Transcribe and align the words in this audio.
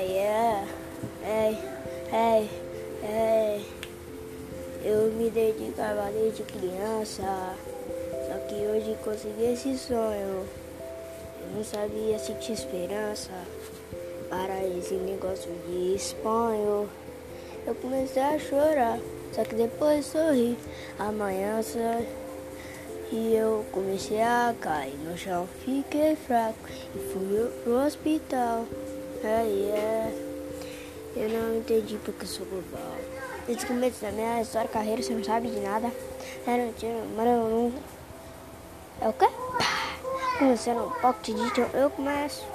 yeah. 0.00 0.66
É, 1.22 1.48
ei, 1.48 1.58
ei, 2.12 2.50
ei. 3.02 3.66
Eu 4.84 5.12
me 5.12 5.30
dedicava 5.30 6.10
desde 6.12 6.42
criança. 6.42 7.54
Só 8.26 8.38
que 8.46 8.54
hoje 8.54 8.96
consegui 9.04 9.52
esse 9.52 9.76
sonho. 9.76 10.46
Eu 11.40 11.56
não 11.56 11.64
sabia 11.64 12.18
se 12.18 12.34
tinha 12.34 12.54
esperança 12.54 13.30
para 14.28 14.64
esse 14.64 14.94
negócio 14.94 15.50
de 15.66 15.94
espanho. 15.94 16.88
Eu 17.66 17.74
comecei 17.74 18.22
a 18.22 18.38
chorar, 18.38 18.98
só 19.32 19.44
que 19.44 19.54
depois 19.54 20.06
sorri. 20.06 20.56
Amanhã 20.98 21.62
só... 21.62 22.02
E 23.10 23.34
eu 23.34 23.64
comecei 23.72 24.20
a 24.20 24.54
cair 24.60 24.94
no 24.98 25.16
chão, 25.16 25.48
fiquei 25.64 26.14
fraco 26.14 26.58
e 26.94 26.98
fui 26.98 27.50
pro 27.64 27.86
hospital. 27.86 28.66
Ai, 29.24 29.70
é. 29.72 30.12
Eu 31.16 31.28
não 31.28 31.56
entendi 31.56 31.98
porque 32.04 32.24
eu 32.24 32.28
sou 32.28 32.46
global. 32.46 32.96
Desde 33.46 33.64
o 33.64 33.68
começo 33.68 34.00
da 34.00 34.12
minha 34.12 34.40
história, 34.40 34.68
carreira, 34.68 35.02
você 35.02 35.12
não 35.12 35.24
sabe 35.24 35.48
de 35.48 35.58
nada. 35.58 35.90
É 36.46 36.56
mentira, 36.56 37.02
mas 37.16 37.26
eu 37.26 37.48
não. 37.48 37.72
É 39.00 39.08
o 39.08 39.12
quê? 39.12 39.26
Como 40.38 40.56
você 40.56 40.72
não 40.72 40.90
pode 40.90 41.32
digital, 41.32 41.68
eu 41.74 41.90
começo. 41.90 42.46